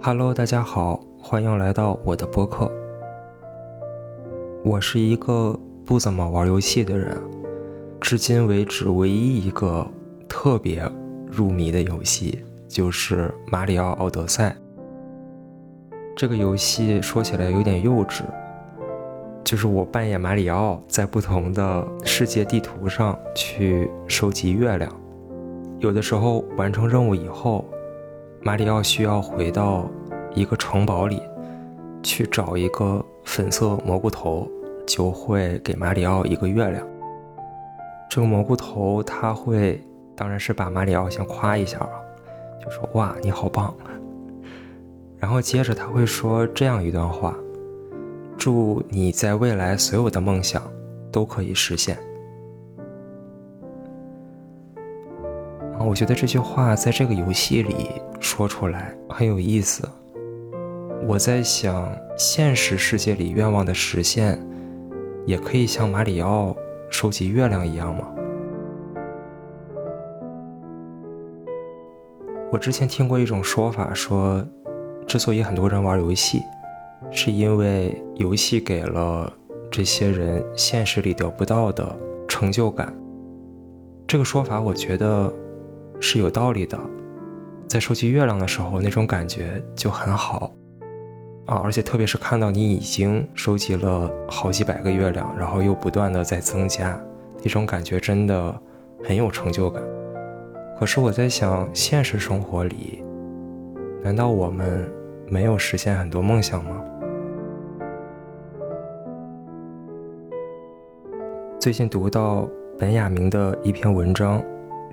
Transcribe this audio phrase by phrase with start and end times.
[0.00, 2.70] Hello，大家好，欢迎来到我的播客。
[4.64, 7.20] 我是一个不怎么玩游戏的人，
[8.00, 9.84] 至今为止唯一一个
[10.28, 10.88] 特别
[11.26, 14.50] 入迷的游戏就是《马里奥奥德赛》。
[16.16, 18.22] 这个游戏说起来有点幼稚，
[19.42, 24.90] 就是我扮演马里奥，在不同的世界地图上去收集月亮。
[25.80, 27.64] 有的时候完成任务以后，
[28.40, 29.88] 马里奥需要回到
[30.34, 31.20] 一个城堡里
[32.02, 34.48] 去找一个粉色蘑菇头，
[34.86, 36.86] 就会给马里奥一个月亮。
[38.08, 39.82] 这个蘑菇头他会，
[40.16, 41.90] 当然是把马里奥先夸一下啊，
[42.64, 43.74] 就说哇你好棒。
[45.18, 47.36] 然后接着他会说这样一段话：
[48.36, 50.62] 祝你在未来所有的梦想
[51.10, 51.98] 都可以实现。
[55.80, 59.88] 我觉得这句话在这个游戏里说出来很有意思。
[61.06, 64.38] 我在想，现实世界里愿望的实现，
[65.24, 66.54] 也可以像马里奥
[66.90, 68.06] 收集月亮一样吗？
[72.52, 74.44] 我之前听过一种说法，说
[75.06, 76.42] 之所以很多人玩游戏，
[77.10, 79.32] 是因为游戏给了
[79.70, 81.96] 这些人现实里得不到的
[82.28, 82.94] 成就感。
[84.06, 85.32] 这个说法，我觉得。
[86.00, 86.78] 是有道理的，
[87.66, 90.52] 在收集月亮的时候，那种感觉就很好
[91.46, 91.56] 啊！
[91.64, 96.98] 而且特别是看到你已经收集了好几百个月亮，然后又不断的在增加，
[97.42, 98.54] 那种感觉真的
[99.04, 99.82] 很有成就感。
[100.78, 103.02] 可是我在想，现实生活里，
[104.02, 104.88] 难道我们
[105.26, 106.80] 没有实现很多梦想吗？
[111.58, 114.40] 最近读到本雅明的一篇文章。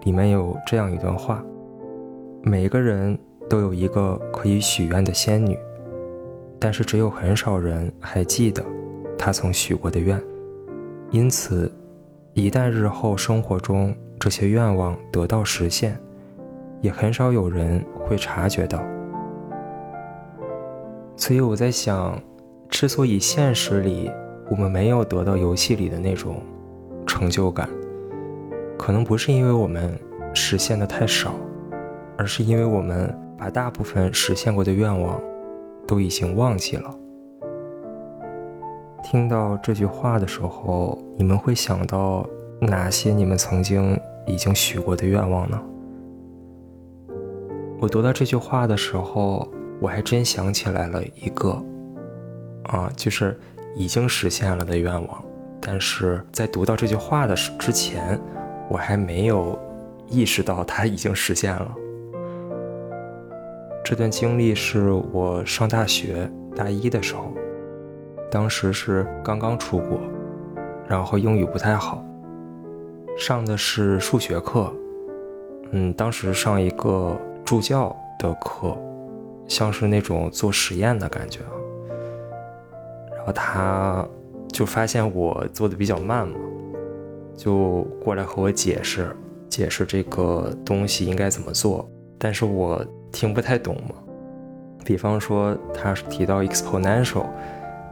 [0.06, 1.44] 里面有这样一段话：
[2.44, 3.17] 每个人
[3.50, 5.58] 都有一个可以许愿的仙女，
[6.59, 8.64] 但是只有很少人还记得
[9.17, 10.21] 她曾许过的愿。
[11.10, 11.71] 因此，
[12.33, 15.99] 一旦日后生活中这些愿望得到实现，
[16.82, 18.80] 也很少有人会察觉到。
[21.15, 22.21] 所以我在想，
[22.70, 24.11] 之所以现实里
[24.52, 26.42] 我们没有得到游戏里的那种
[27.08, 27.67] 成就感。
[28.77, 29.97] 可能不是因为我们
[30.33, 31.33] 实现的太少，
[32.17, 35.19] 而是因为我们把大部分实现过的愿望
[35.87, 36.93] 都已经忘记了。
[39.03, 42.27] 听到这句话的时候，你们会想到
[42.59, 45.61] 哪些你们曾经已经许过的愿望呢？
[47.80, 49.47] 我读到这句话的时候，
[49.80, 51.52] 我还真想起来了一个，
[52.64, 53.39] 啊，就是
[53.75, 55.23] 已经实现了的愿望，
[55.61, 58.19] 但是在读到这句话的之前。
[58.70, 59.58] 我还没有
[60.08, 61.76] 意识到它已经实现了。
[63.83, 67.31] 这段经历是我上大学大一的时候，
[68.31, 69.99] 当时是刚刚出国，
[70.87, 72.03] 然后英语不太好，
[73.15, 74.73] 上的是数学课，
[75.71, 77.15] 嗯，当时上一个
[77.45, 78.76] 助教的课，
[79.47, 81.53] 像是那种做实验的感觉啊。
[83.15, 84.03] 然后他
[84.52, 86.36] 就发现我做的比较慢嘛。
[87.35, 89.15] 就过来和我解释，
[89.49, 93.95] 解释这个东西应该怎么做，但是我听不太懂嘛。
[94.85, 97.25] 比方说，他提到 exponential，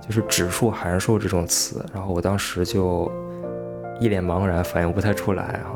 [0.02, 3.12] 就是指数、函数这种词，然后我当时就
[4.00, 5.76] 一脸茫然，反应不太出来啊。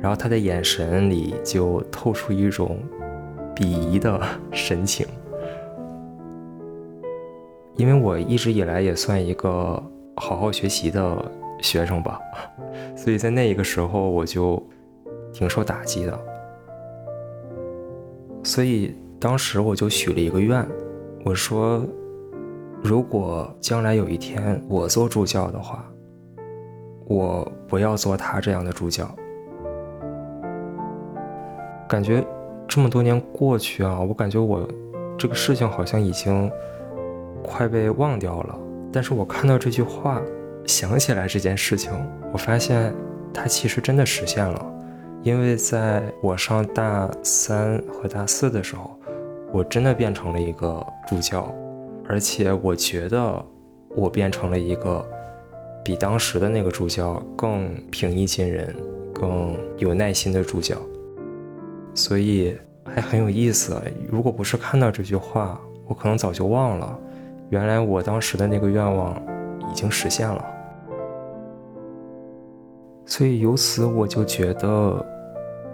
[0.00, 2.78] 然后他的眼神里就透出一种
[3.54, 4.20] 鄙夷的
[4.52, 5.06] 神情，
[7.76, 9.82] 因为我一直以来也算一个
[10.14, 11.32] 好好学习的。
[11.60, 12.20] 学生吧，
[12.96, 14.62] 所以在那一个时候我就
[15.32, 16.18] 挺受打击的。
[18.42, 20.64] 所以当时我就许了一个愿，
[21.24, 21.84] 我说，
[22.82, 25.84] 如果将来有一天我做助教的话，
[27.06, 29.08] 我不要做他这样的助教。
[31.88, 32.24] 感觉
[32.68, 34.68] 这么多年过去啊，我感觉我
[35.18, 36.50] 这个事情好像已经
[37.42, 38.58] 快被忘掉了。
[38.92, 40.22] 但是我看到这句话。
[40.66, 41.92] 想起来这件事情，
[42.32, 42.92] 我发现
[43.32, 44.74] 它其实真的实现了，
[45.22, 48.98] 因为在我上大三和大四的时候，
[49.52, 51.54] 我真的变成了一个助教，
[52.08, 53.44] 而且我觉得
[53.90, 55.08] 我变成了一个
[55.84, 58.74] 比当时的那个助教更平易近人、
[59.14, 60.76] 更有耐心的助教，
[61.94, 63.80] 所以还很有意思。
[64.10, 66.98] 如果不是看到这句话，我可能早就忘了，
[67.50, 69.14] 原来我当时的那个愿望
[69.70, 70.44] 已经实现了。
[73.06, 75.06] 所以由此我就觉得，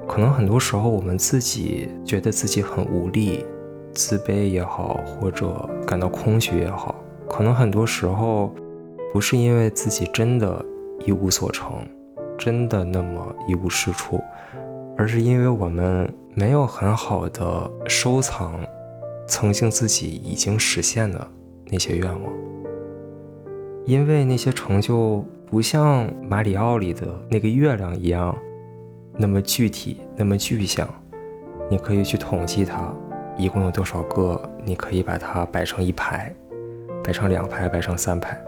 [0.06, 3.44] 可能很多时候我们自己觉得自己很无力，
[3.94, 6.94] 自卑也好，或者感到空虚也好，
[7.26, 8.54] 可能很多时候
[9.14, 10.62] 不是因为自己真的
[11.06, 11.72] 一无所成，
[12.36, 14.20] 真的那么一无是处，
[14.98, 18.60] 而是因为我们没有很好的收藏
[19.26, 21.26] 曾经自己已经实现的
[21.70, 22.32] 那些愿望，
[23.86, 28.34] 因为那些成就不像马里奥里的那个月亮一样
[29.18, 30.88] 那么具体，那么具象。
[31.68, 32.90] 你可以去统计它，
[33.36, 34.40] 一共有多少个？
[34.64, 36.34] 你可以把它摆成一排，
[37.04, 38.42] 摆成两排，摆成三排。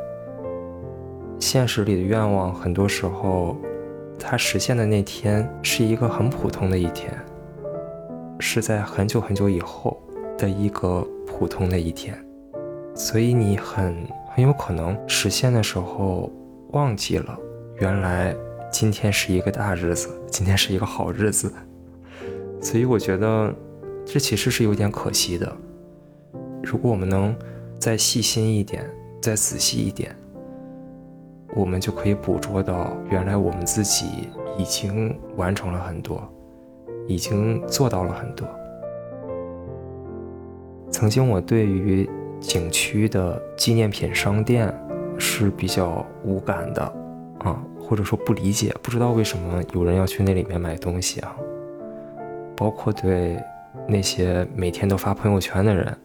[1.38, 3.54] 现实里的愿望，很多时候，
[4.18, 7.12] 它实现的那天是一个很普通的一天，
[8.40, 10.02] 是在很久很久以后
[10.38, 12.16] 的一个普通的一天，
[12.94, 13.94] 所以你很
[14.34, 16.32] 很有可能实现的时候
[16.74, 17.38] 忘记了，
[17.76, 18.34] 原来
[18.70, 21.52] 今天是一个大日子，今天是一个好日子。
[22.60, 23.54] 所以我觉得，
[24.04, 25.56] 这其实是有点可惜的。
[26.64, 27.32] 如果我们能
[27.78, 28.90] 再细心一点，
[29.22, 30.16] 再仔细一点，
[31.54, 34.28] 我们就可以捕捉到，原来我们自己
[34.58, 36.20] 已经完成了很多，
[37.06, 38.48] 已经做到了很多。
[40.90, 42.10] 曾经我对于
[42.40, 44.74] 景区的纪念品商店
[45.18, 46.82] 是比较无感的
[47.40, 51.34] 啊，或者说不理解，不知道为什么有人要去那里面买东西啊。
[52.56, 53.36] 包括对
[53.88, 55.96] 那些每天都发朋友圈的人，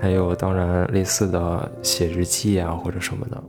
[0.00, 3.42] 还有当然类似的写日记啊或者什么的。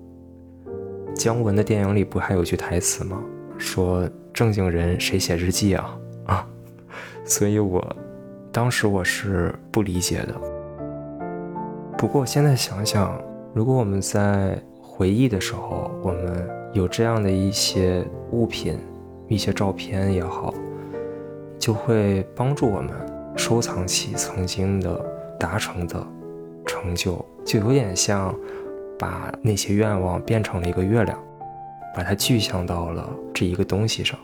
[1.13, 3.21] 姜文的电影里不还有句台词吗？
[3.57, 6.47] 说正经人谁写日记啊啊！
[7.23, 7.95] 所以我
[8.51, 10.35] 当时我是不理解的。
[11.97, 13.17] 不过现在想想，
[13.55, 18.77] 如果我们在回忆的时候，我们有这样的一些物品、
[19.29, 20.53] 一些照片也好。
[21.57, 22.91] 就会帮助我们
[23.37, 25.01] 收藏起曾经的
[25.39, 26.05] 达成的
[26.65, 28.35] 成就，就有点像
[28.99, 31.17] 把那些愿望变成了一个月亮，
[31.95, 34.19] 把它具象到了这一个东西上。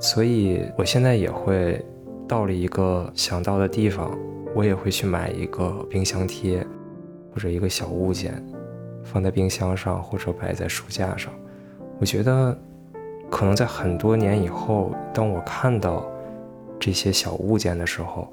[0.00, 1.80] 所以我现在也会
[2.26, 4.10] 到了一个想到的地方，
[4.56, 6.66] 我也会去买一个冰箱贴
[7.32, 8.42] 或者一个小物件，
[9.04, 11.32] 放在冰箱上或者摆在书架上。
[11.98, 12.56] 我觉得。
[13.32, 16.04] 可能在很多年以后，当我看到
[16.80, 18.28] 这些小物件的时候，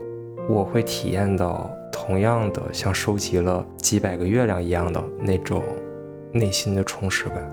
[0.49, 5.61] 我会体验到同样的像收集了几百个月亮一样的那种
[6.31, 7.47] 内心的充实感。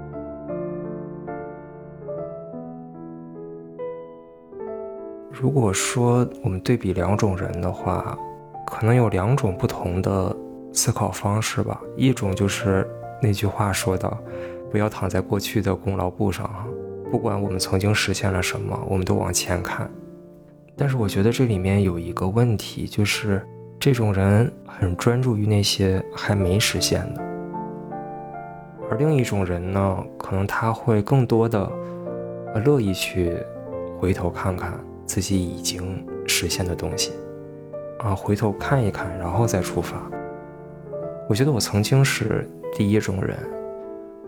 [5.30, 8.18] 如果说我们对比两种人的话，
[8.66, 10.34] 可能有两种不同的
[10.74, 11.80] 思考方式吧。
[11.96, 12.86] 一种就是
[13.22, 14.18] 那句话说的
[14.70, 16.66] ：“不要躺在过去的功劳簿上。”哈。
[17.10, 19.88] 不管我们曾经实现了什么，我们都往前看。
[20.76, 23.40] 但是我觉得这里面有一个问题，就是
[23.78, 27.22] 这种人很专注于那些还没实现的，
[28.90, 31.70] 而另一种人呢，可能他会更多的
[32.64, 33.36] 乐意去
[34.00, 34.72] 回头看看
[35.06, 37.12] 自己已经实现的东西，
[37.98, 40.10] 啊，回头看一看，然后再出发。
[41.28, 43.36] 我觉得我曾经是第一种人，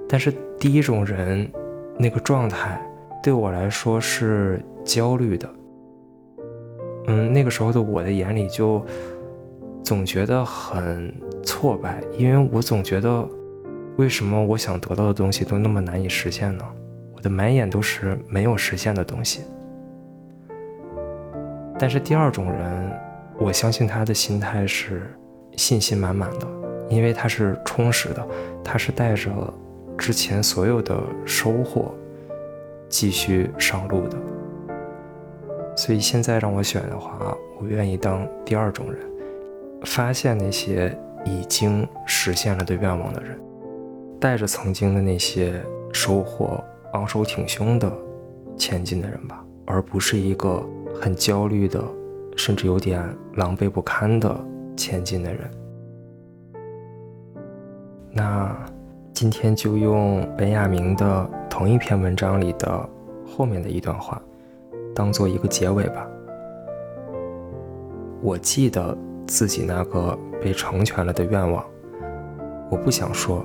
[0.08, 1.50] 但是第一种人。
[1.98, 2.78] 那个状态
[3.22, 5.48] 对我来说是焦虑的，
[7.06, 8.84] 嗯，那个时候的我的眼里就
[9.82, 11.10] 总觉得很
[11.42, 13.26] 挫败，因为我总觉得
[13.96, 16.64] 为什么我想得到的东西都那么难以实现呢？
[17.14, 19.40] 我的满眼都是没有实现的东西。
[21.78, 22.92] 但是第二种人，
[23.38, 25.10] 我相信他的心态是
[25.56, 26.46] 信心满满的，
[26.88, 28.26] 因为他是充实的，
[28.64, 29.30] 他是带着。
[29.98, 31.94] 之前所有的收获，
[32.86, 34.18] 继续上路的。
[35.74, 39.00] 所以现在让我选的话，我愿意当第二种人，
[39.86, 43.40] 发现那些已经实现了的愿望的人，
[44.20, 45.64] 带着曾经的那些
[45.94, 46.62] 收获，
[46.92, 47.90] 昂首挺胸的
[48.54, 50.62] 前进的人吧，而不是一个
[51.00, 51.82] 很焦虑的，
[52.36, 53.02] 甚至有点
[53.36, 54.38] 狼狈不堪的
[54.76, 55.50] 前进的人。
[58.16, 58.56] 那。
[59.18, 62.86] 今天就用本雅明的同一篇文章里的
[63.26, 64.20] 后面的一段话，
[64.94, 66.06] 当做一个结尾吧。
[68.20, 68.94] 我记得
[69.26, 71.64] 自己那个被成全了的愿望，
[72.70, 73.42] 我不想说，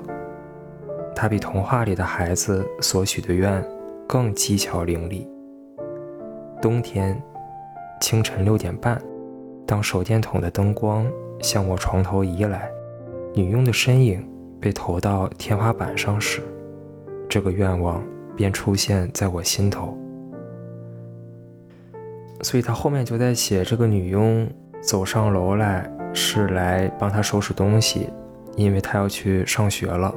[1.15, 3.65] 它比童话里的孩子所许的愿
[4.05, 5.25] 更技巧伶俐。
[6.61, 7.17] 冬天，
[8.01, 9.01] 清晨六点半，
[9.65, 11.09] 当手电筒的灯光
[11.39, 12.69] 向我床头移来，
[13.33, 14.27] 女佣的身影。
[14.61, 16.41] 被投到天花板上时，
[17.27, 18.01] 这个愿望
[18.35, 19.97] 便出现在我心头。
[22.43, 24.47] 所以他后面就在写这个女佣
[24.81, 28.09] 走上楼来是来帮他收拾东西，
[28.55, 30.13] 因为他要去上学了。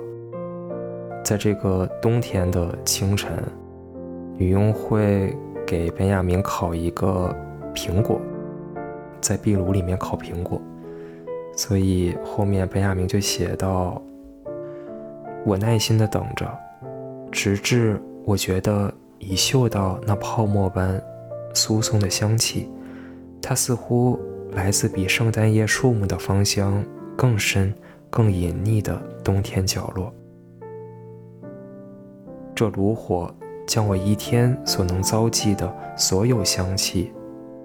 [1.24, 3.32] 在这个冬天的清晨，
[4.36, 5.34] 女佣会
[5.66, 7.34] 给本雅明烤一个
[7.74, 8.20] 苹果，
[9.22, 10.60] 在壁炉里面烤苹果。
[11.56, 14.02] 所以后面本雅明就写到
[15.44, 16.46] ：“我耐心地等着，
[17.30, 21.02] 直至我觉得已嗅到那泡沫般
[21.52, 22.70] 酥松的香气，
[23.42, 24.18] 它似乎
[24.52, 26.84] 来自比圣诞夜树木的芳香
[27.16, 27.74] 更深、
[28.08, 30.12] 更隐匿的冬天角落。
[32.54, 33.34] 这炉火
[33.66, 37.12] 将我一天所能遭际的所有香气，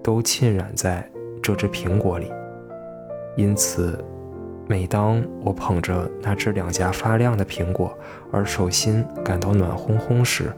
[0.03, 1.07] 都浸染在
[1.41, 2.31] 这只苹果里。”
[3.37, 4.03] 因此，
[4.69, 7.91] 每当我捧着那只两颊发亮的苹果，
[8.31, 10.53] 而手心感到暖烘烘时，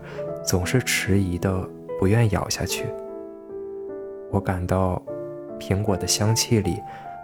[0.46, 1.66] 总是迟疑的
[1.98, 2.88] 不愿咬下去。
[4.30, 5.02] 我感到
[5.58, 6.76] 苹果的香气里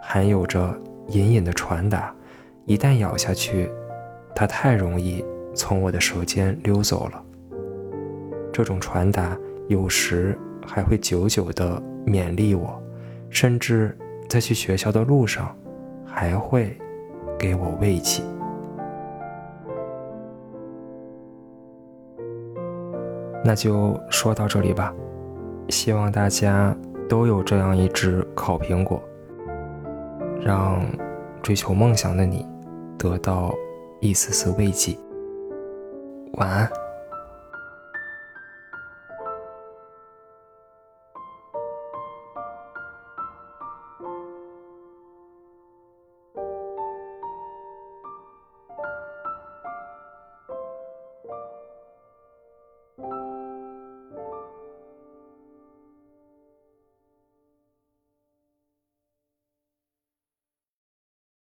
[0.02, 0.74] 含有着
[1.08, 2.10] 隐隐的传达，
[2.64, 3.70] 一旦咬下去，
[4.34, 5.22] 它太容易
[5.54, 7.22] 从我的舌尖溜走了。
[8.50, 9.36] 这种传达
[9.68, 12.82] 有时还会久久的勉励我，
[13.28, 13.94] 甚至。
[14.26, 15.56] 在去学校的路上，
[16.18, 16.76] 还会
[17.38, 18.24] 给我慰藉。
[23.44, 24.92] 那就说到这里吧，
[25.68, 26.76] 希望大家
[27.08, 29.00] 都有这样一只烤苹果，
[30.40, 30.84] 让
[31.40, 32.44] 追求梦想的你
[32.98, 33.54] 得到
[34.00, 34.98] 一丝丝慰藉。
[36.32, 36.87] 晚安。